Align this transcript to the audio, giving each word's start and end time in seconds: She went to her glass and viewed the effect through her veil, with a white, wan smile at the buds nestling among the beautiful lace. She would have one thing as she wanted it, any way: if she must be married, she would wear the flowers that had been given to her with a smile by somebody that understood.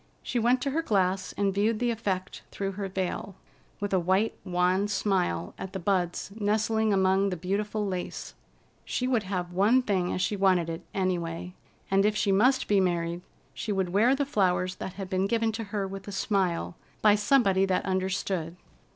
She 0.23 0.39
went 0.39 0.63
to 0.63 0.71
her 0.71 0.81
glass 0.81 1.31
and 1.37 1.53
viewed 1.53 1.77
the 1.77 1.91
effect 1.91 2.41
through 2.49 2.71
her 2.71 2.87
veil, 2.89 3.35
with 3.79 3.93
a 3.93 3.99
white, 3.99 4.35
wan 4.43 4.87
smile 4.87 5.53
at 5.59 5.73
the 5.73 5.79
buds 5.79 6.31
nestling 6.39 6.91
among 6.91 7.29
the 7.29 7.37
beautiful 7.37 7.85
lace. 7.85 8.33
She 8.83 9.07
would 9.07 9.21
have 9.21 9.53
one 9.53 9.83
thing 9.83 10.11
as 10.11 10.19
she 10.19 10.35
wanted 10.35 10.71
it, 10.71 10.81
any 10.91 11.19
way: 11.19 11.53
if 11.91 12.15
she 12.15 12.31
must 12.31 12.67
be 12.67 12.79
married, 12.79 13.21
she 13.53 13.71
would 13.71 13.89
wear 13.93 14.15
the 14.15 14.25
flowers 14.25 14.77
that 14.77 14.93
had 14.93 15.07
been 15.07 15.27
given 15.27 15.51
to 15.51 15.65
her 15.65 15.87
with 15.87 16.07
a 16.07 16.11
smile 16.11 16.73
by 17.03 17.13
somebody 17.13 17.65
that 17.65 17.85
understood. 17.85 18.55